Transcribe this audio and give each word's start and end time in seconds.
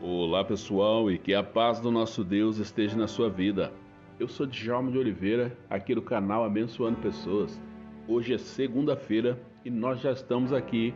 Olá 0.00 0.44
pessoal 0.44 1.10
e 1.10 1.18
que 1.18 1.34
a 1.34 1.42
paz 1.42 1.80
do 1.80 1.90
nosso 1.90 2.22
Deus 2.22 2.58
esteja 2.58 2.96
na 2.96 3.08
sua 3.08 3.28
vida. 3.28 3.72
Eu 4.16 4.28
sou 4.28 4.46
Djalma 4.46 4.92
de 4.92 4.96
Oliveira, 4.96 5.58
aqui 5.68 5.92
do 5.92 6.00
canal 6.00 6.44
Abençoando 6.44 7.00
Pessoas. 7.00 7.60
Hoje 8.06 8.32
é 8.32 8.38
segunda-feira 8.38 9.42
e 9.64 9.70
nós 9.70 10.00
já 10.00 10.12
estamos 10.12 10.52
aqui 10.52 10.94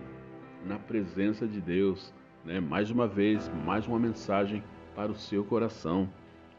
na 0.65 0.79
presença 0.79 1.49
de 1.49 1.61
Deus. 1.61 2.15
Né? 2.45 2.61
Mais 2.61 2.93
uma 2.93 3.09
vez, 3.09 3.51
mais 3.67 3.89
uma 3.89 3.99
mensagem 3.99 4.63
para 4.95 5.11
o 5.11 5.17
seu 5.17 5.43
coração. 5.43 6.09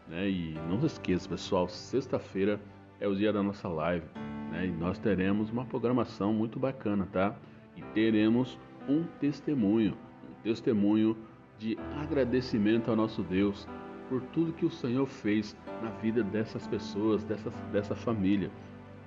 Né? 0.10 0.30
E 0.30 0.54
não 0.70 0.82
se 0.82 0.88
esqueça, 0.88 1.30
pessoal, 1.30 1.70
sexta-feira 1.70 2.60
é 3.00 3.08
o 3.08 3.16
dia 3.16 3.32
da 3.32 3.42
nossa 3.42 3.70
live. 3.70 4.06
Né? 4.52 4.68
E 4.68 4.72
nós 4.72 5.00
teremos 5.00 5.50
uma 5.50 5.64
programação 5.64 6.34
muito 6.34 6.60
bacana, 6.60 7.08
tá? 7.10 7.38
E 7.78 7.82
teremos 7.94 8.60
um 8.90 9.06
testemunho, 9.22 9.98
um 10.30 10.34
testemunho 10.44 11.16
de 11.58 11.78
agradecimento 12.02 12.90
ao 12.90 12.96
nosso 12.96 13.22
Deus 13.24 13.68
por 14.10 14.22
tudo 14.34 14.54
que 14.54 14.66
o 14.66 14.72
Senhor 14.72 15.08
fez 15.08 15.56
na 15.82 15.90
vida 15.90 16.24
dessas 16.24 16.68
pessoas, 16.68 17.24
dessa, 17.24 17.50
dessa 17.72 17.96
família. 17.96 18.52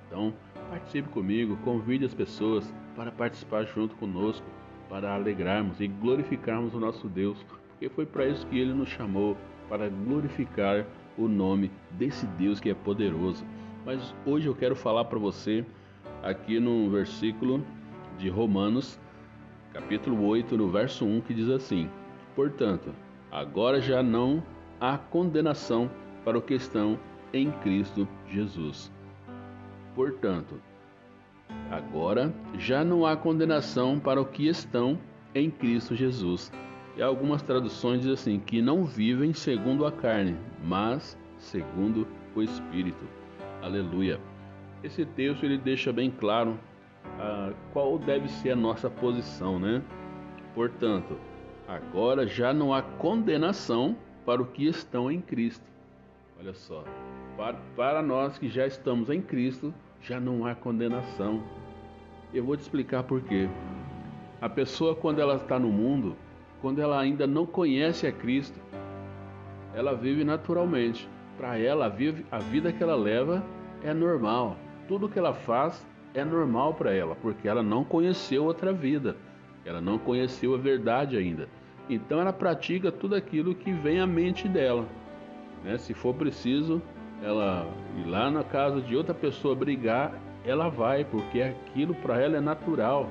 Então, 0.06 0.32
participe 0.70 1.08
comigo, 1.08 1.56
convide 1.58 2.04
as 2.04 2.14
pessoas 2.14 2.72
para 2.94 3.10
participar 3.12 3.64
junto 3.64 3.94
conosco, 3.96 4.46
para 4.88 5.14
alegrarmos 5.14 5.80
e 5.80 5.86
glorificarmos 5.86 6.74
o 6.74 6.80
nosso 6.80 7.08
Deus, 7.08 7.44
porque 7.44 7.88
foi 7.88 8.06
para 8.06 8.26
isso 8.26 8.46
que 8.46 8.58
ele 8.58 8.72
nos 8.72 8.88
chamou 8.88 9.36
para 9.68 9.88
glorificar 9.88 10.86
o 11.18 11.28
nome 11.28 11.70
desse 11.92 12.26
Deus 12.26 12.60
que 12.60 12.70
é 12.70 12.74
poderoso. 12.74 13.44
Mas 13.84 14.14
hoje 14.24 14.46
eu 14.46 14.54
quero 14.54 14.74
falar 14.74 15.04
para 15.04 15.18
você 15.18 15.64
aqui 16.22 16.58
no 16.58 16.90
versículo 16.90 17.64
de 18.18 18.28
Romanos, 18.28 18.98
capítulo 19.72 20.24
8, 20.26 20.56
no 20.56 20.68
verso 20.68 21.04
1, 21.04 21.20
que 21.22 21.34
diz 21.34 21.48
assim: 21.48 21.88
Portanto, 22.36 22.94
agora 23.32 23.80
já 23.80 24.02
não 24.02 24.42
há 24.78 24.98
condenação 24.98 25.90
para 26.22 26.36
o 26.36 26.42
que 26.42 26.52
estão 26.52 26.98
em 27.32 27.50
Cristo 27.50 28.06
Jesus. 28.28 28.92
Portanto, 29.94 30.60
agora 31.70 32.32
já 32.58 32.84
não 32.84 33.06
há 33.06 33.16
condenação 33.16 33.98
para 33.98 34.20
o 34.20 34.26
que 34.26 34.46
estão 34.46 34.98
em 35.34 35.50
Cristo 35.50 35.96
Jesus. 35.96 36.52
E 36.94 37.02
algumas 37.02 37.40
traduções 37.40 38.00
dizem 38.00 38.14
assim: 38.14 38.38
que 38.38 38.60
não 38.60 38.84
vivem 38.84 39.32
segundo 39.32 39.86
a 39.86 39.90
carne, 39.90 40.36
mas 40.62 41.18
segundo 41.38 42.06
o 42.34 42.42
Espírito. 42.42 43.04
Aleluia. 43.62 44.20
Esse 44.84 45.06
texto 45.06 45.44
ele 45.44 45.56
deixa 45.56 45.90
bem 45.90 46.10
claro 46.10 46.58
ah, 47.18 47.52
qual 47.72 47.98
deve 47.98 48.28
ser 48.28 48.50
a 48.50 48.56
nossa 48.56 48.90
posição, 48.90 49.58
né? 49.58 49.82
Portanto, 50.54 51.16
Agora 51.68 52.26
já 52.26 52.52
não 52.52 52.72
há 52.72 52.80
condenação 52.80 53.96
para 54.24 54.40
o 54.40 54.46
que 54.46 54.66
estão 54.66 55.10
em 55.10 55.20
Cristo. 55.20 55.64
Olha 56.38 56.54
só, 56.54 56.84
para, 57.36 57.56
para 57.74 58.02
nós 58.02 58.38
que 58.38 58.48
já 58.48 58.66
estamos 58.66 59.10
em 59.10 59.20
Cristo, 59.20 59.74
já 60.00 60.20
não 60.20 60.46
há 60.46 60.54
condenação. 60.54 61.42
Eu 62.32 62.44
vou 62.44 62.56
te 62.56 62.60
explicar 62.60 63.02
por 63.02 63.20
quê. 63.22 63.48
A 64.40 64.48
pessoa, 64.48 64.94
quando 64.94 65.20
ela 65.20 65.36
está 65.36 65.58
no 65.58 65.68
mundo, 65.68 66.14
quando 66.60 66.80
ela 66.80 67.00
ainda 67.00 67.26
não 67.26 67.46
conhece 67.46 68.06
a 68.06 68.12
Cristo, 68.12 68.60
ela 69.74 69.94
vive 69.94 70.24
naturalmente. 70.24 71.08
Para 71.36 71.58
ela, 71.58 71.86
a, 72.30 72.38
vida 72.38 72.72
que 72.72 72.82
ela 72.82 72.96
leva 72.96 73.42
é 73.82 73.92
normal. 73.92 74.56
Tudo 74.88 75.08
que 75.08 75.18
ela 75.18 75.34
faz 75.34 75.86
é 76.14 76.24
normal 76.24 76.74
para 76.74 76.92
ela, 76.94 77.14
porque 77.16 77.48
ela 77.48 77.62
não 77.62 77.84
conheceu 77.84 78.44
outra 78.44 78.72
vida. 78.72 79.16
Ela 79.66 79.80
não 79.80 79.98
conheceu 79.98 80.54
a 80.54 80.58
verdade 80.58 81.16
ainda. 81.16 81.48
Então 81.90 82.20
ela 82.20 82.32
pratica 82.32 82.92
tudo 82.92 83.16
aquilo 83.16 83.54
que 83.54 83.72
vem 83.72 84.00
à 84.00 84.06
mente 84.06 84.48
dela. 84.48 84.86
Né? 85.64 85.76
Se 85.76 85.92
for 85.92 86.14
preciso, 86.14 86.80
ela 87.20 87.66
ir 87.98 88.08
lá 88.08 88.30
na 88.30 88.44
casa 88.44 88.80
de 88.80 88.96
outra 88.96 89.12
pessoa 89.12 89.56
brigar, 89.56 90.14
ela 90.44 90.68
vai, 90.68 91.04
porque 91.04 91.42
aquilo 91.42 91.94
para 91.96 92.20
ela 92.20 92.36
é 92.36 92.40
natural. 92.40 93.08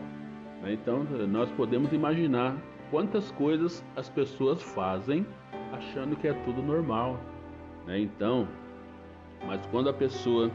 Né? 0.62 0.74
Então 0.74 1.03
nós 1.28 1.52
podemos 1.52 1.91
imaginar 1.91 2.56
quantas 2.90 3.30
coisas 3.31 3.84
as 3.96 4.09
pessoas 4.09 4.62
fazem 4.62 5.25
achando 5.74 6.16
que 6.16 6.28
é 6.28 6.34
tudo 6.46 6.62
normal. 6.62 7.19
Né? 7.85 8.00
Então, 8.00 8.47
mas 9.46 9.66
quando 9.68 9.90
a 9.90 9.94
pessoa 9.94 10.50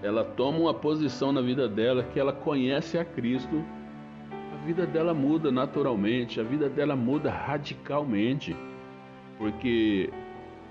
ela 0.00 0.22
toma 0.22 0.58
uma 0.58 0.74
posição 0.74 1.32
na 1.32 1.40
vida 1.40 1.68
dela 1.68 2.04
que 2.04 2.20
ela 2.20 2.32
conhece 2.32 2.98
a 2.98 3.04
Cristo, 3.04 3.64
vida 4.64 4.86
dela 4.86 5.12
muda 5.12 5.52
naturalmente, 5.52 6.40
a 6.40 6.42
vida 6.42 6.68
dela 6.68 6.96
muda 6.96 7.30
radicalmente. 7.30 8.56
Porque 9.36 10.10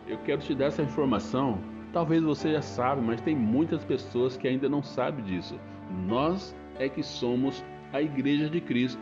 eu 0.07 0.17
quero 0.19 0.41
te 0.41 0.55
dar 0.55 0.65
essa 0.65 0.81
informação. 0.81 1.59
Talvez 1.93 2.23
você 2.23 2.51
já 2.53 2.61
sabe, 2.61 3.01
mas 3.01 3.21
tem 3.21 3.35
muitas 3.35 3.85
pessoas 3.85 4.35
que 4.35 4.47
ainda 4.47 4.67
não 4.67 4.81
sabem 4.81 5.23
disso. 5.23 5.59
Nós 6.07 6.55
é 6.79 6.89
que 6.89 7.03
somos 7.03 7.63
a 7.93 8.01
igreja 8.01 8.49
de 8.49 8.59
Cristo. 8.59 9.01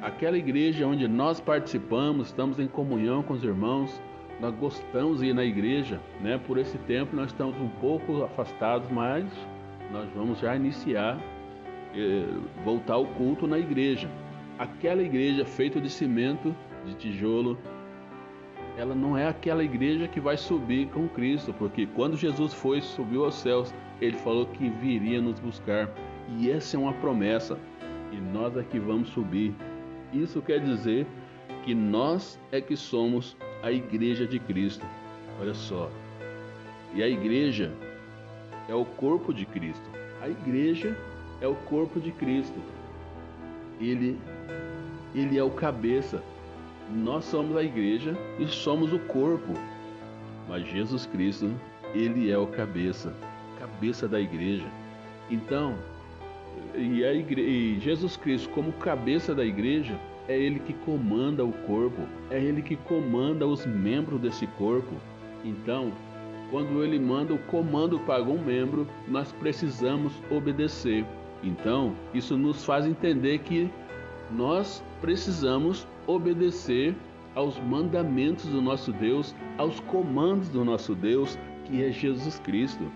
Aquela 0.00 0.38
igreja 0.38 0.86
onde 0.86 1.06
nós 1.06 1.38
participamos, 1.38 2.28
estamos 2.28 2.58
em 2.58 2.66
comunhão 2.66 3.22
com 3.22 3.34
os 3.34 3.44
irmãos, 3.44 4.00
nós 4.40 4.54
gostamos 4.54 5.20
de 5.20 5.26
ir 5.26 5.34
na 5.34 5.44
igreja, 5.44 6.00
né? 6.20 6.40
Por 6.46 6.58
esse 6.58 6.78
tempo 6.78 7.14
nós 7.14 7.26
estamos 7.26 7.56
um 7.60 7.68
pouco 7.80 8.24
afastados, 8.24 8.90
mas 8.90 9.24
nós 9.92 10.08
vamos 10.14 10.40
já 10.40 10.56
iniciar 10.56 11.18
voltar 12.64 12.94
ao 12.94 13.06
culto 13.06 13.46
na 13.46 13.58
igreja. 13.58 14.08
Aquela 14.58 15.02
igreja 15.02 15.44
feita 15.44 15.80
de 15.80 15.90
cimento, 15.90 16.54
de 16.84 16.94
tijolo, 16.94 17.58
ela 18.76 18.94
não 18.94 19.16
é 19.16 19.28
aquela 19.28 19.62
igreja 19.62 20.08
que 20.08 20.20
vai 20.20 20.36
subir 20.36 20.88
com 20.88 21.08
Cristo, 21.08 21.52
porque 21.52 21.86
quando 21.86 22.16
Jesus 22.16 22.52
foi, 22.52 22.80
subiu 22.80 23.24
aos 23.24 23.34
céus, 23.36 23.72
ele 24.00 24.16
falou 24.16 24.46
que 24.46 24.68
viria 24.68 25.20
nos 25.20 25.38
buscar. 25.38 25.88
E 26.38 26.50
essa 26.50 26.76
é 26.76 26.80
uma 26.80 26.92
promessa, 26.94 27.58
e 28.12 28.16
nós 28.16 28.56
é 28.56 28.62
que 28.62 28.78
vamos 28.78 29.08
subir. 29.10 29.54
Isso 30.12 30.42
quer 30.42 30.60
dizer 30.60 31.06
que 31.64 31.74
nós 31.74 32.40
é 32.50 32.60
que 32.60 32.76
somos 32.76 33.36
a 33.62 33.70
igreja 33.70 34.26
de 34.26 34.38
Cristo. 34.38 34.84
Olha 35.40 35.54
só. 35.54 35.90
E 36.94 37.02
a 37.02 37.08
igreja 37.08 37.72
é 38.68 38.74
o 38.74 38.84
corpo 38.84 39.32
de 39.32 39.46
Cristo. 39.46 39.88
A 40.20 40.28
igreja 40.28 40.96
é 41.40 41.46
o 41.46 41.54
corpo 41.54 42.00
de 42.00 42.10
Cristo. 42.12 42.58
Ele, 43.80 44.18
ele 45.14 45.38
é 45.38 45.42
o 45.42 45.50
cabeça. 45.50 46.22
Nós 46.90 47.24
somos 47.24 47.56
a 47.56 47.62
igreja 47.62 48.16
e 48.38 48.46
somos 48.46 48.92
o 48.92 48.98
corpo. 48.98 49.54
Mas 50.48 50.66
Jesus 50.66 51.06
Cristo, 51.06 51.50
ele 51.94 52.30
é 52.30 52.38
o 52.38 52.46
cabeça, 52.46 53.14
cabeça 53.58 54.06
da 54.06 54.20
igreja. 54.20 54.66
Então, 55.30 55.76
e, 56.74 57.04
a 57.04 57.12
igreja, 57.12 57.48
e 57.48 57.80
Jesus 57.80 58.16
Cristo, 58.16 58.48
como 58.50 58.72
cabeça 58.72 59.34
da 59.34 59.44
igreja, 59.44 59.98
é 60.28 60.38
ele 60.38 60.58
que 60.60 60.72
comanda 60.72 61.44
o 61.44 61.52
corpo, 61.52 62.02
é 62.30 62.38
ele 62.38 62.62
que 62.62 62.76
comanda 62.76 63.46
os 63.46 63.64
membros 63.66 64.20
desse 64.20 64.46
corpo. 64.46 64.94
Então, 65.44 65.92
quando 66.50 66.84
ele 66.84 66.98
manda 66.98 67.34
o 67.34 67.38
comando 67.38 67.98
para 68.00 68.16
algum 68.16 68.42
membro, 68.42 68.86
nós 69.08 69.32
precisamos 69.32 70.12
obedecer. 70.30 71.04
Então, 71.44 71.94
isso 72.14 72.36
nos 72.36 72.64
faz 72.64 72.86
entender 72.86 73.38
que 73.40 73.70
nós 74.30 74.82
precisamos 75.00 75.86
obedecer 76.06 76.94
aos 77.34 77.58
mandamentos 77.60 78.46
do 78.46 78.62
nosso 78.62 78.92
Deus, 78.92 79.34
aos 79.58 79.78
comandos 79.80 80.48
do 80.48 80.64
nosso 80.64 80.94
Deus, 80.94 81.38
que 81.64 81.84
é 81.84 81.90
Jesus 81.90 82.38
Cristo. 82.38 82.90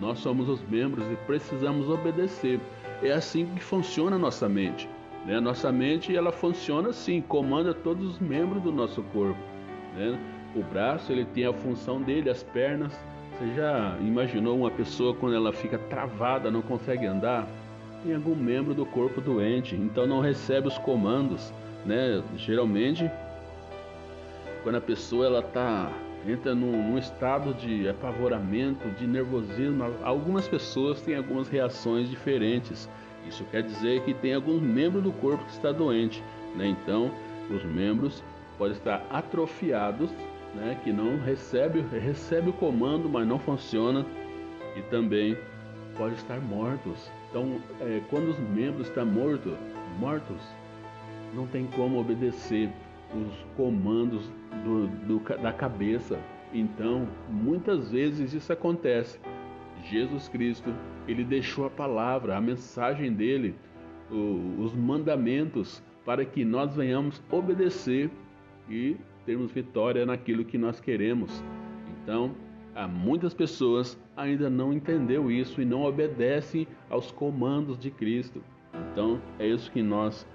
Nós 0.00 0.18
somos 0.18 0.48
os 0.48 0.62
membros 0.68 1.04
e 1.12 1.16
precisamos 1.26 1.88
obedecer. 1.88 2.58
É 3.02 3.12
assim 3.12 3.46
que 3.54 3.62
funciona 3.62 4.16
a 4.16 4.18
nossa 4.18 4.48
mente. 4.48 4.88
Né? 5.26 5.38
Nossa 5.38 5.70
mente 5.70 6.16
ela 6.16 6.32
funciona 6.32 6.88
assim, 6.88 7.20
comanda 7.20 7.74
todos 7.74 8.14
os 8.14 8.18
membros 8.18 8.62
do 8.62 8.72
nosso 8.72 9.02
corpo. 9.04 9.38
Né? 9.96 10.18
O 10.56 10.62
braço 10.62 11.12
ele 11.12 11.24
tem 11.26 11.46
a 11.46 11.52
função 11.52 12.00
dele, 12.00 12.30
as 12.30 12.42
pernas. 12.42 12.98
Você 13.38 13.54
já 13.54 13.96
imaginou 14.00 14.56
uma 14.56 14.70
pessoa 14.70 15.14
quando 15.14 15.34
ela 15.34 15.52
fica 15.52 15.78
travada, 15.78 16.50
não 16.50 16.62
consegue 16.62 17.06
andar? 17.06 17.46
Tem 18.02 18.14
algum 18.14 18.34
membro 18.34 18.74
do 18.74 18.86
corpo 18.86 19.20
doente, 19.20 19.74
então 19.74 20.06
não 20.06 20.20
recebe 20.20 20.68
os 20.68 20.78
comandos, 20.78 21.52
né? 21.84 22.22
Geralmente, 22.36 23.10
quando 24.62 24.76
a 24.76 24.80
pessoa 24.80 25.26
ela 25.26 25.42
tá 25.42 25.90
entra 26.26 26.54
num, 26.54 26.90
num, 26.90 26.98
estado 26.98 27.54
de 27.54 27.88
apavoramento, 27.88 28.88
de 28.90 29.06
nervosismo, 29.06 29.84
algumas 30.02 30.46
pessoas 30.46 31.00
têm 31.00 31.16
algumas 31.16 31.48
reações 31.48 32.10
diferentes. 32.10 32.88
Isso 33.26 33.44
quer 33.50 33.62
dizer 33.62 34.02
que 34.02 34.12
tem 34.12 34.34
algum 34.34 34.60
membro 34.60 35.00
do 35.00 35.12
corpo 35.12 35.44
que 35.44 35.52
está 35.52 35.72
doente, 35.72 36.22
né? 36.56 36.66
Então, 36.66 37.10
os 37.50 37.64
membros 37.64 38.22
podem 38.58 38.76
estar 38.76 39.06
atrofiados, 39.10 40.10
né? 40.54 40.78
Que 40.82 40.92
não 40.92 41.18
recebe 41.18 41.80
recebe 41.80 42.50
o 42.50 42.52
comando, 42.52 43.08
mas 43.08 43.26
não 43.26 43.38
funciona, 43.38 44.04
e 44.76 44.82
também 44.82 45.36
pode 46.00 46.14
estar 46.14 46.40
mortos. 46.40 47.12
Então, 47.28 47.60
é, 47.82 48.00
quando 48.08 48.30
os 48.30 48.38
membros 48.38 48.88
estão 48.88 49.04
mortos, 49.04 49.52
mortos, 49.98 50.40
não 51.34 51.46
tem 51.46 51.66
como 51.76 52.00
obedecer. 52.00 52.70
os 53.12 53.56
comandos 53.56 54.30
do, 54.64 54.86
do, 55.06 55.42
da 55.42 55.52
cabeça. 55.52 56.18
Então, 56.54 57.06
muitas 57.28 57.90
vezes 57.90 58.32
isso 58.32 58.50
acontece. 58.52 59.20
Jesus 59.84 60.28
Cristo, 60.28 60.72
ele 61.06 61.24
deixou 61.24 61.66
a 61.66 61.70
palavra, 61.70 62.36
a 62.36 62.40
mensagem 62.40 63.12
dele, 63.12 63.54
o, 64.10 64.62
os 64.62 64.72
mandamentos, 64.74 65.82
para 66.04 66.24
que 66.24 66.44
nós 66.44 66.76
venhamos 66.76 67.20
obedecer 67.30 68.10
e 68.70 68.96
termos 69.26 69.50
vitória 69.52 70.06
naquilo 70.06 70.44
que 70.44 70.56
nós 70.56 70.80
queremos. 70.80 71.42
Então, 72.02 72.34
há 72.80 72.88
muitas 72.88 73.34
pessoas 73.34 73.98
ainda 74.16 74.48
não 74.48 74.72
entendeu 74.72 75.30
isso 75.30 75.60
e 75.60 75.66
não 75.66 75.82
obedecem 75.82 76.66
aos 76.88 77.12
comandos 77.12 77.78
de 77.78 77.90
Cristo. 77.90 78.42
Então, 78.90 79.20
é 79.38 79.46
isso 79.46 79.70
que 79.70 79.82
nós 79.82 80.26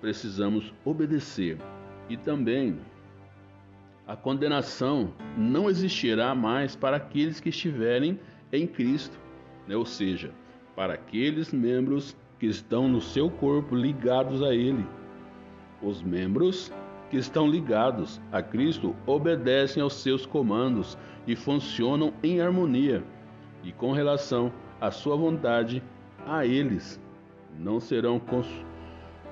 precisamos 0.00 0.74
obedecer. 0.84 1.58
E 2.08 2.16
também 2.16 2.76
a 4.04 4.16
condenação 4.16 5.12
não 5.38 5.70
existirá 5.70 6.34
mais 6.34 6.74
para 6.74 6.96
aqueles 6.96 7.38
que 7.38 7.50
estiverem 7.50 8.18
em 8.52 8.66
Cristo, 8.66 9.16
né? 9.68 9.76
ou 9.76 9.86
seja, 9.86 10.32
para 10.74 10.94
aqueles 10.94 11.52
membros 11.52 12.16
que 12.40 12.46
estão 12.46 12.88
no 12.88 13.00
seu 13.00 13.30
corpo 13.30 13.76
ligados 13.76 14.42
a 14.42 14.52
Ele. 14.52 14.84
Os 15.80 16.02
membros 16.02 16.72
que 17.10 17.16
estão 17.16 17.48
ligados 17.48 18.20
a 18.32 18.42
Cristo 18.42 18.94
obedecem 19.06 19.82
aos 19.82 19.94
seus 19.94 20.26
comandos 20.26 20.98
e 21.26 21.36
funcionam 21.36 22.12
em 22.22 22.40
harmonia, 22.40 23.04
e 23.62 23.72
com 23.72 23.92
relação 23.92 24.52
à 24.80 24.90
sua 24.90 25.16
vontade, 25.16 25.82
a 26.26 26.44
eles 26.44 27.00
não 27.58 27.80
serão 27.80 28.18
cons 28.18 28.48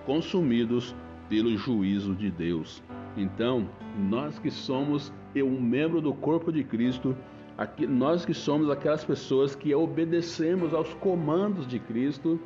consumidos 0.06 0.94
pelo 1.29 1.56
juízo 1.56 2.15
de 2.15 2.31
Deus. 2.31 2.82
Então, 3.17 3.69
nós 3.99 4.38
que 4.38 4.50
somos 4.50 5.12
um 5.37 5.61
membro 5.61 6.00
do 6.00 6.12
corpo 6.12 6.53
de 6.53 6.62
Cristo, 6.62 7.17
aqui, 7.56 7.87
nós 7.87 8.25
que 8.25 8.35
somos 8.35 8.71
aquelas 8.71 9.05
pessoas 9.05 9.55
que 9.55 9.75
obedecemos 9.75 10.75
aos 10.75 10.93
comandos 10.94 11.67
de 11.67 11.79
Cristo, 11.79 12.38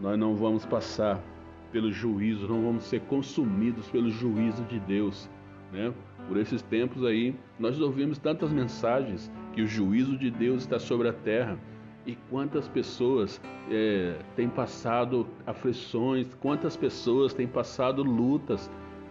nós 0.00 0.18
não 0.18 0.34
vamos 0.34 0.64
passar 0.64 1.22
pelo 1.72 1.92
juízo, 1.92 2.48
não 2.48 2.62
vamos 2.62 2.84
ser 2.84 3.00
consumidos 3.02 3.88
pelo 3.88 4.10
juízo 4.10 4.64
de 4.64 4.78
Deus, 4.80 5.28
né? 5.72 5.92
Por 6.28 6.36
esses 6.36 6.62
tempos 6.62 7.04
aí, 7.04 7.34
nós 7.58 7.80
ouvimos 7.80 8.18
tantas 8.18 8.52
mensagens 8.52 9.30
que 9.52 9.62
o 9.62 9.66
juízo 9.66 10.18
de 10.18 10.30
Deus 10.30 10.62
está 10.62 10.78
sobre 10.78 11.08
a 11.08 11.12
terra 11.12 11.58
e 12.04 12.16
quantas 12.30 12.68
pessoas 12.68 13.40
é, 13.70 14.16
têm 14.34 14.48
passado 14.48 15.26
aflições, 15.46 16.34
quantas 16.40 16.76
pessoas 16.76 17.34
têm 17.34 17.46
passado 17.46 18.02
lutas 18.02 18.70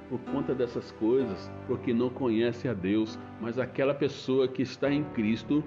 por 0.09 0.19
conta 0.31 0.53
dessas 0.53 0.91
coisas, 0.93 1.51
porque 1.67 1.93
não 1.93 2.09
conhece 2.09 2.67
a 2.67 2.73
Deus. 2.73 3.19
Mas 3.41 3.59
aquela 3.59 3.93
pessoa 3.93 4.47
que 4.47 4.61
está 4.61 4.91
em 4.91 5.03
Cristo, 5.03 5.63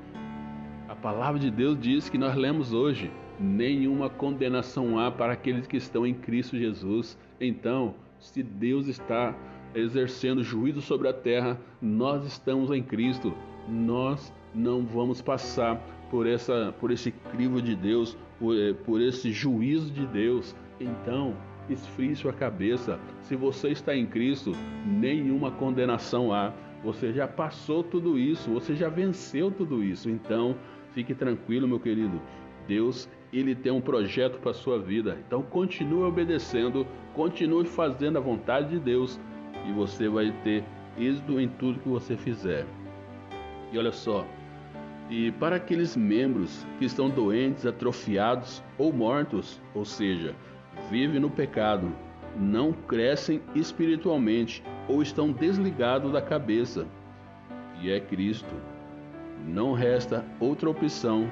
a 0.89 0.95
palavra 0.95 1.39
de 1.39 1.51
Deus 1.51 1.79
diz 1.79 2.09
que 2.09 2.17
nós 2.17 2.35
lemos 2.35 2.73
hoje: 2.73 3.11
nenhuma 3.39 4.11
condenação 4.11 4.99
há 4.99 5.11
para 5.11 5.33
aqueles 5.33 5.67
que 5.67 5.77
estão 5.77 6.07
em 6.07 6.15
Cristo 6.15 6.57
Jesus. 6.57 7.19
Então, 7.41 7.95
se 8.19 8.43
Deus 8.43 8.89
está 8.89 9.35
exercendo 9.75 10.43
juízo 10.43 10.81
sobre 10.81 11.09
a 11.09 11.13
terra, 11.13 11.59
nós 11.81 12.25
estamos 12.27 12.71
em 12.71 12.83
Cristo. 12.83 13.35
Nós 13.69 14.33
não 14.55 14.85
vamos 14.85 15.23
passar 15.23 15.77
por, 16.11 16.27
essa, 16.27 16.75
por 16.81 16.91
esse 16.91 17.11
crivo 17.11 17.61
de 17.61 17.77
Deus, 17.77 18.17
por, 18.39 18.57
eh, 18.57 18.73
por 18.73 19.01
esse 19.01 19.31
juízo 19.31 19.91
de 19.93 20.07
Deus. 20.07 20.57
Então, 20.81 21.37
esfrie 21.69 22.17
sua 22.17 22.33
cabeça. 22.33 22.99
Se 23.23 23.37
você 23.37 23.69
está 23.69 23.95
em 23.95 24.07
Cristo, 24.07 24.53
nenhuma 24.87 25.51
condenação 25.51 26.33
há. 26.33 26.53
Você 26.83 27.13
já 27.13 27.27
passou 27.27 27.83
tudo 27.83 28.19
isso, 28.19 28.51
você 28.51 28.75
já 28.75 28.89
venceu 28.89 29.51
tudo 29.51 29.83
isso. 29.83 30.09
Então, 30.09 30.57
fique 30.93 31.15
tranquilo, 31.15 31.69
meu 31.69 31.81
querido. 31.81 32.21
Deus, 32.69 33.09
ele 33.33 33.55
tem 33.55 33.73
um 33.73 33.81
projeto 33.81 34.39
para 34.39 34.51
a 34.51 34.55
sua 34.55 34.79
vida. 34.79 35.19
Então, 35.27 35.43
continue 35.43 36.03
obedecendo, 36.03 36.87
continue 37.15 37.65
fazendo 37.65 38.19
a 38.19 38.21
vontade 38.21 38.69
de 38.69 38.79
Deus 38.79 39.19
e 39.67 39.73
você 39.73 40.09
vai 40.09 40.31
ter 40.45 40.63
êxito 40.99 41.41
em 41.41 41.49
tudo 41.49 41.81
que 41.81 41.89
você 41.89 42.17
fizer. 42.17 42.67
E 43.73 43.79
olha 43.79 43.93
só, 43.93 44.25
e 45.11 45.33
para 45.33 45.57
aqueles 45.57 45.97
membros 45.97 46.67
que 46.79 46.85
estão 46.85 47.09
doentes, 47.09 47.65
atrofiados 47.65 48.63
ou 48.77 48.93
mortos, 48.93 49.61
ou 49.75 49.85
seja, 49.85 50.35
vivem 50.91 51.19
no 51.19 51.31
pecado, 51.31 51.91
não 52.37 52.73
crescem 52.73 53.41
espiritualmente 53.55 54.63
ou 54.87 55.03
estão 55.03 55.33
desligados 55.33 56.13
da 56.13 56.21
cabeça, 56.21 56.87
que 57.81 57.91
é 57.91 58.01
Cristo, 58.01 58.55
não 59.47 59.73
resta 59.73 60.25
outra 60.39 60.69
opção 60.69 61.29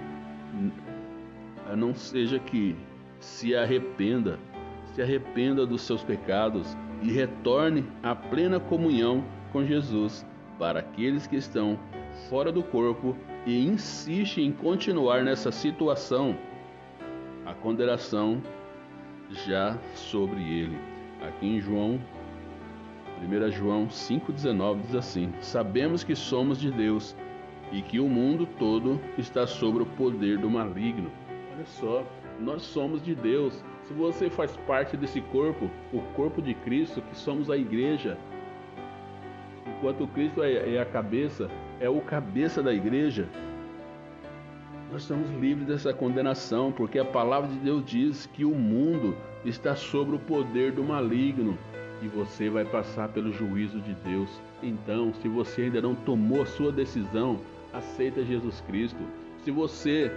a 1.71 1.77
não 1.77 1.95
seja 1.95 2.39
que 2.39 2.77
se 3.19 3.57
arrependa, 3.57 4.39
se 4.93 5.03
arrependa 5.03 5.67
dos 5.67 5.83
seus 5.83 6.03
pecados 6.03 6.77
e 7.03 7.11
retorne 7.11 7.85
à 8.03 8.15
plena 8.15 8.59
comunhão 8.61 9.25
com 9.53 9.65
Jesus. 9.65 10.27
Para 10.59 10.81
aqueles 10.81 11.27
que 11.27 11.37
estão 11.37 11.79
fora 12.31 12.51
do 12.51 12.63
corpo 12.63 13.17
e 13.45 13.67
insiste 13.67 14.41
em 14.41 14.51
continuar 14.51 15.23
nessa 15.23 15.53
situação, 15.53 16.37
a 17.45 17.53
condenação 17.53 18.43
já 19.31 19.79
sobre 19.95 20.41
ele. 20.41 20.79
Aqui 21.23 21.47
em 21.47 21.61
João, 21.61 22.01
1 23.23 23.51
João 23.51 23.87
5,19 23.89 24.83
diz 24.83 24.95
assim: 24.95 25.33
Sabemos 25.41 26.03
que 26.05 26.15
somos 26.15 26.59
de 26.59 26.71
Deus 26.71 27.17
e 27.73 27.83
que 27.83 28.01
o 28.01 28.09
mundo 28.09 28.47
todo 28.59 29.01
está 29.19 29.47
sob 29.47 29.83
o 29.83 29.87
poder 29.87 30.39
do 30.39 30.49
maligno. 30.49 31.11
Olha 31.57 31.67
só, 31.67 32.05
nós 32.39 32.63
somos 32.63 33.03
de 33.03 33.15
Deus. 33.15 33.65
Se 33.89 33.95
você 33.95 34.29
faz 34.29 34.55
parte 34.67 34.95
desse 34.95 35.23
corpo, 35.23 35.71
o 35.91 36.03
corpo 36.15 36.43
de 36.43 36.53
Cristo, 36.53 37.01
que 37.01 37.17
somos 37.17 37.51
a 37.51 37.57
igreja, 37.57 38.19
enquanto 39.67 40.07
Cristo 40.09 40.43
é, 40.43 40.75
é 40.75 40.81
a 40.81 40.85
cabeça, 40.85 41.49
é 41.81 41.89
o 41.89 42.01
cabeça 42.03 42.63
da 42.63 42.75
igreja, 42.75 43.27
nós 44.93 45.03
estamos 45.03 45.31
livres 45.41 45.67
dessa 45.67 45.95
condenação, 45.95 46.71
porque 46.71 46.99
a 46.99 47.05
palavra 47.05 47.49
de 47.49 47.59
Deus 47.59 47.85
diz 47.87 48.27
que 48.27 48.45
o 48.45 48.55
mundo 48.55 49.17
está 49.45 49.75
sob 49.75 50.15
o 50.15 50.19
poder 50.19 50.73
do 50.73 50.85
maligno 50.85 51.57
e 52.03 52.09
você 52.09 52.51
vai 52.51 52.67
passar 52.67 53.09
pelo 53.09 53.33
juízo 53.33 53.81
de 53.81 53.95
Deus. 53.95 54.29
Então, 54.63 55.15
se 55.15 55.29
você 55.29 55.63
ainda 55.63 55.81
não 55.81 55.95
tomou 55.95 56.43
a 56.43 56.47
sua 56.47 56.71
decisão, 56.71 57.41
aceita 57.73 58.25
Jesus 58.25 58.61
Cristo. 58.67 59.01
Se 59.43 59.51
você 59.51 60.13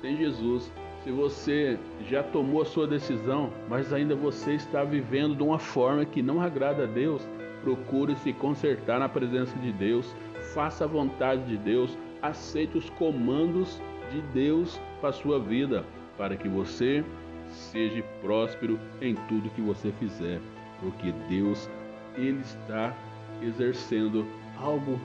tem 0.00 0.16
Jesus, 0.16 0.70
se 1.04 1.10
você 1.10 1.78
já 2.08 2.22
tomou 2.22 2.62
a 2.62 2.64
sua 2.64 2.86
decisão, 2.86 3.50
mas 3.68 3.92
ainda 3.92 4.14
você 4.14 4.54
está 4.54 4.84
vivendo 4.84 5.34
de 5.34 5.42
uma 5.42 5.58
forma 5.58 6.04
que 6.04 6.22
não 6.22 6.40
agrada 6.40 6.84
a 6.84 6.86
Deus, 6.86 7.26
procure 7.62 8.14
se 8.16 8.32
consertar 8.32 8.98
na 8.98 9.08
presença 9.08 9.56
de 9.58 9.72
Deus, 9.72 10.14
faça 10.54 10.84
a 10.84 10.88
vontade 10.88 11.44
de 11.44 11.56
Deus, 11.56 11.96
aceite 12.20 12.76
os 12.76 12.90
comandos 12.90 13.80
de 14.10 14.20
Deus 14.32 14.80
para 15.00 15.10
a 15.10 15.12
sua 15.12 15.38
vida, 15.38 15.84
para 16.16 16.36
que 16.36 16.48
você 16.48 17.04
seja 17.48 18.02
próspero 18.20 18.78
em 19.00 19.14
tudo 19.28 19.50
que 19.50 19.60
você 19.60 19.92
fizer, 19.98 20.40
porque 20.80 21.12
Deus 21.28 21.68
ele 22.16 22.40
está 22.40 22.94
exercendo 23.42 24.26
algo 24.58 24.98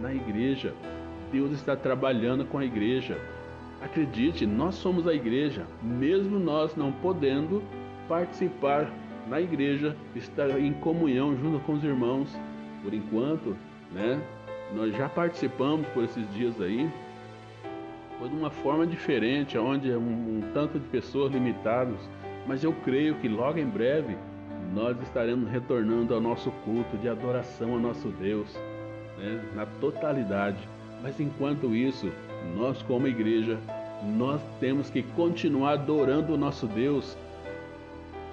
na 0.00 0.12
igreja. 0.12 0.74
Deus 1.30 1.52
está 1.52 1.76
trabalhando 1.76 2.44
com 2.44 2.58
a 2.58 2.64
igreja. 2.64 3.18
Acredite, 3.80 4.44
nós 4.44 4.74
somos 4.74 5.06
a 5.06 5.14
igreja, 5.14 5.66
mesmo 5.82 6.38
nós 6.38 6.74
não 6.74 6.90
podendo 6.90 7.62
participar 8.08 8.90
na 9.28 9.40
igreja, 9.40 9.96
estar 10.16 10.50
em 10.58 10.72
comunhão 10.72 11.36
junto 11.36 11.60
com 11.60 11.74
os 11.74 11.84
irmãos. 11.84 12.28
Por 12.82 12.92
enquanto, 12.92 13.56
né? 13.92 14.20
Nós 14.74 14.94
já 14.96 15.08
participamos 15.08 15.86
por 15.88 16.04
esses 16.04 16.28
dias 16.34 16.60
aí, 16.60 16.90
foi 18.18 18.28
de 18.28 18.34
uma 18.34 18.50
forma 18.50 18.86
diferente, 18.86 19.56
onde 19.56 19.90
um, 19.92 20.38
um 20.38 20.42
tanto 20.52 20.78
de 20.78 20.86
pessoas 20.88 21.32
limitadas, 21.32 21.98
mas 22.46 22.64
eu 22.64 22.72
creio 22.84 23.14
que 23.16 23.28
logo 23.28 23.58
em 23.58 23.66
breve 23.66 24.16
nós 24.74 25.00
estaremos 25.00 25.48
retornando 25.50 26.14
ao 26.14 26.20
nosso 26.20 26.50
culto 26.64 26.96
de 26.98 27.08
adoração 27.08 27.74
ao 27.74 27.78
nosso 27.78 28.08
Deus, 28.08 28.52
né, 29.18 29.40
na 29.54 29.64
totalidade. 29.80 30.58
Mas 31.02 31.18
enquanto 31.20 31.74
isso, 31.74 32.10
nós 32.56 32.82
como 32.82 33.06
igreja, 33.06 33.58
nós 34.16 34.40
temos 34.60 34.90
que 34.90 35.02
continuar 35.02 35.72
adorando 35.72 36.34
o 36.34 36.36
nosso 36.36 36.66
Deus 36.66 37.16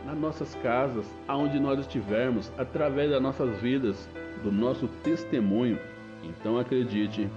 nas 0.06 0.18
nossas 0.18 0.54
casas, 0.56 1.12
aonde 1.28 1.60
nós 1.60 1.80
estivermos, 1.80 2.52
através 2.58 3.10
das 3.10 3.22
nossas 3.22 3.60
vidas, 3.60 4.08
do 4.44 4.52
nosso 4.52 4.88
testemunho. 5.04 5.80
Então 6.24 6.60
acredite, 6.60 7.28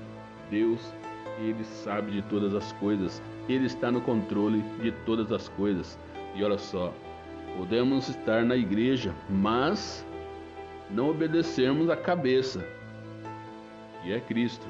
Deus 0.50 0.92
ele 1.40 1.64
sabe 1.64 2.10
de 2.10 2.22
todas 2.22 2.54
as 2.54 2.72
coisas, 2.72 3.22
Ele 3.48 3.66
está 3.66 3.90
no 3.90 4.00
controle 4.00 4.62
de 4.82 4.90
todas 4.90 5.30
as 5.30 5.48
coisas. 5.48 5.98
E 6.34 6.42
olha 6.42 6.58
só, 6.58 6.92
podemos 7.56 8.08
estar 8.08 8.44
na 8.44 8.56
igreja, 8.56 9.14
mas 9.30 10.04
não 10.90 11.10
obedecermos 11.10 11.88
a 11.90 11.96
cabeça, 11.96 12.64
que 14.02 14.12
é 14.12 14.20
Cristo. 14.20 14.66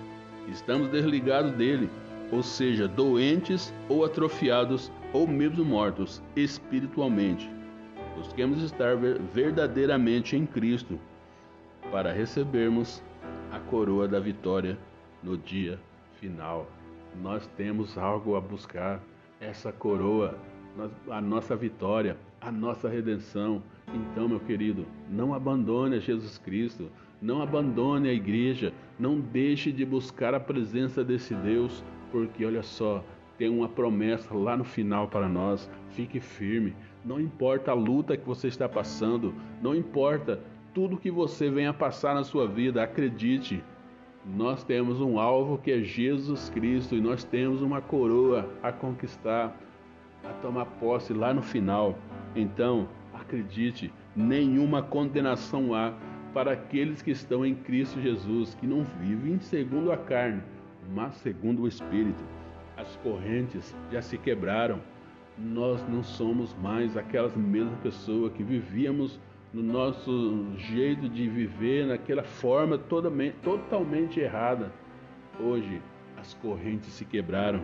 Estamos 0.50 0.88
desligados 0.88 1.52
dele, 1.52 1.90
ou 2.32 2.42
seja, 2.42 2.88
doentes 2.88 3.72
ou 3.88 4.04
atrofiados 4.04 4.90
ou 5.12 5.26
mesmo 5.26 5.64
mortos 5.64 6.22
espiritualmente. 6.36 7.50
Busquemos 8.16 8.62
estar 8.62 8.96
verdadeiramente 9.32 10.36
em 10.36 10.44
Cristo 10.44 10.98
para 11.90 12.12
recebermos 12.12 13.02
a 13.50 13.58
coroa 13.58 14.08
da 14.08 14.20
vitória 14.20 14.78
no 15.22 15.36
dia 15.36 15.78
final. 16.20 16.66
Nós 17.22 17.46
temos 17.56 17.96
algo 17.96 18.36
a 18.36 18.40
buscar, 18.40 19.00
essa 19.40 19.72
coroa, 19.72 20.36
a 21.10 21.20
nossa 21.20 21.56
vitória, 21.56 22.16
a 22.40 22.50
nossa 22.50 22.88
redenção. 22.88 23.62
Então, 23.94 24.28
meu 24.28 24.40
querido, 24.40 24.86
não 25.08 25.32
abandone 25.32 25.96
a 25.96 26.00
Jesus 26.00 26.38
Cristo, 26.38 26.90
não 27.20 27.42
abandone 27.42 28.08
a 28.08 28.12
igreja, 28.12 28.72
não 28.98 29.18
deixe 29.18 29.72
de 29.72 29.84
buscar 29.84 30.34
a 30.34 30.40
presença 30.40 31.02
desse 31.02 31.34
Deus, 31.34 31.82
porque 32.12 32.44
olha 32.44 32.62
só, 32.62 33.02
tem 33.38 33.48
uma 33.48 33.68
promessa 33.68 34.34
lá 34.34 34.56
no 34.56 34.64
final 34.64 35.08
para 35.08 35.28
nós. 35.28 35.70
Fique 35.90 36.20
firme. 36.20 36.74
Não 37.04 37.20
importa 37.20 37.70
a 37.70 37.74
luta 37.74 38.16
que 38.16 38.26
você 38.26 38.48
está 38.48 38.68
passando, 38.68 39.32
não 39.62 39.74
importa 39.74 40.40
tudo 40.74 40.98
que 40.98 41.10
você 41.10 41.48
venha 41.48 41.72
passar 41.72 42.14
na 42.14 42.24
sua 42.24 42.46
vida, 42.46 42.82
acredite. 42.82 43.62
Nós 44.26 44.62
temos 44.62 45.00
um 45.00 45.18
alvo 45.18 45.56
que 45.56 45.70
é 45.70 45.80
Jesus 45.80 46.50
Cristo 46.50 46.94
e 46.94 47.00
nós 47.00 47.24
temos 47.24 47.62
uma 47.62 47.80
coroa 47.80 48.48
a 48.62 48.70
conquistar, 48.70 49.56
a 50.22 50.32
tomar 50.42 50.66
posse 50.66 51.14
lá 51.14 51.32
no 51.32 51.40
final. 51.40 51.96
Então, 52.36 52.88
acredite, 53.28 53.92
nenhuma 54.16 54.82
condenação 54.82 55.74
há 55.74 55.92
para 56.32 56.52
aqueles 56.52 57.02
que 57.02 57.10
estão 57.10 57.44
em 57.44 57.54
Cristo 57.54 58.00
Jesus, 58.00 58.54
que 58.54 58.66
não 58.66 58.84
vivem 59.00 59.38
segundo 59.38 59.92
a 59.92 59.98
carne, 59.98 60.42
mas 60.94 61.14
segundo 61.16 61.62
o 61.62 61.68
Espírito. 61.68 62.24
As 62.76 62.96
correntes 62.96 63.74
já 63.92 64.00
se 64.00 64.16
quebraram. 64.16 64.80
Nós 65.36 65.86
não 65.88 66.02
somos 66.02 66.54
mais 66.54 66.96
aquelas 66.96 67.36
mesmas 67.36 67.78
pessoas 67.80 68.32
que 68.32 68.42
vivíamos 68.42 69.20
no 69.52 69.62
nosso 69.62 70.46
jeito 70.56 71.08
de 71.08 71.28
viver, 71.28 71.86
naquela 71.86 72.24
forma 72.24 72.78
totalmente 72.78 74.20
errada. 74.20 74.72
Hoje 75.40 75.80
as 76.16 76.34
correntes 76.34 76.92
se 76.92 77.04
quebraram. 77.04 77.60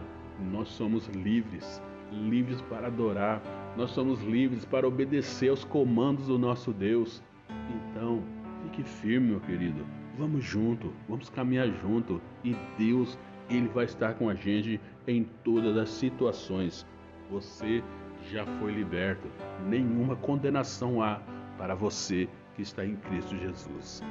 Nós 0.52 0.68
somos 0.68 1.06
livres, 1.08 1.82
livres 2.14 2.60
para 2.62 2.86
adorar. 2.86 3.42
Nós 3.76 3.90
somos 3.90 4.22
livres 4.22 4.64
para 4.64 4.86
obedecer 4.86 5.48
aos 5.48 5.64
comandos 5.64 6.28
do 6.28 6.38
nosso 6.38 6.72
Deus. 6.72 7.22
Então, 7.70 8.22
fique 8.62 8.82
firme, 8.82 9.30
meu 9.30 9.40
querido. 9.40 9.84
Vamos 10.16 10.44
junto, 10.44 10.92
vamos 11.08 11.28
caminhar 11.28 11.68
junto 11.82 12.20
e 12.44 12.56
Deus, 12.78 13.18
ele 13.50 13.68
vai 13.68 13.84
estar 13.84 14.14
com 14.14 14.28
a 14.28 14.34
gente 14.34 14.80
em 15.06 15.24
todas 15.42 15.76
as 15.76 15.90
situações. 15.90 16.86
Você 17.30 17.82
já 18.30 18.46
foi 18.58 18.72
liberto. 18.72 19.28
Nenhuma 19.66 20.16
condenação 20.16 21.02
há 21.02 21.20
para 21.58 21.74
você 21.74 22.28
que 22.54 22.62
está 22.62 22.84
em 22.84 22.96
Cristo 22.96 23.36
Jesus. 23.36 24.02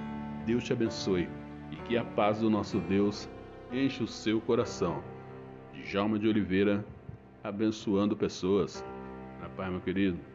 Deus 0.46 0.64
te 0.64 0.74
abençoe 0.74 1.30
e 1.72 1.76
que 1.88 1.98
a 1.98 2.04
paz 2.04 2.40
do 2.40 2.50
nosso 2.50 2.80
Deus 2.80 3.30
enche 3.72 4.04
o 4.04 4.08
seu 4.08 4.42
coração. 4.42 5.02
Djalma 5.74 6.20
de 6.20 6.28
Oliveira, 6.28 6.86
abençoando 7.44 8.16
pessoas. 8.16 8.84
Na 9.42 9.50
paz, 9.50 9.70
meu 9.70 9.82
querido. 9.82 10.33